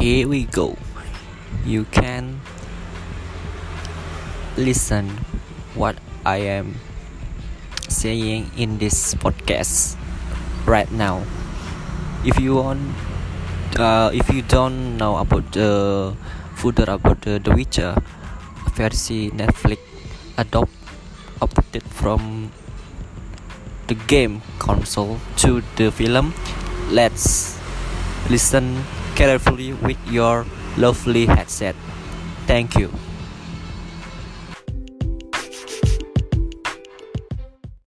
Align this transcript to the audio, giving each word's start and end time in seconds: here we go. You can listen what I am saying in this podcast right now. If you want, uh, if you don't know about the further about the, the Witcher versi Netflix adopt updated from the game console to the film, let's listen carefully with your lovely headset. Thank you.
here 0.00 0.24
we 0.24 0.48
go. 0.48 0.80
You 1.68 1.84
can 1.92 2.40
listen 4.56 5.20
what 5.76 6.00
I 6.24 6.40
am 6.56 6.80
saying 7.92 8.48
in 8.56 8.80
this 8.80 9.12
podcast 9.20 10.00
right 10.64 10.88
now. 10.88 11.20
If 12.24 12.40
you 12.40 12.56
want, 12.56 12.80
uh, 13.76 14.08
if 14.16 14.32
you 14.32 14.40
don't 14.40 14.96
know 14.96 15.20
about 15.20 15.52
the 15.52 16.16
further 16.56 16.88
about 16.88 17.20
the, 17.20 17.36
the 17.36 17.52
Witcher 17.52 17.92
versi 18.72 19.28
Netflix 19.36 19.84
adopt 20.40 20.72
updated 21.44 21.84
from 21.92 22.48
the 23.86 23.94
game 24.08 24.40
console 24.56 25.20
to 25.44 25.60
the 25.76 25.92
film, 25.92 26.32
let's 26.88 27.59
listen 28.28 28.84
carefully 29.14 29.72
with 29.72 29.98
your 30.08 30.44
lovely 30.76 31.26
headset. 31.26 31.74
Thank 32.46 32.76
you. 32.76 32.90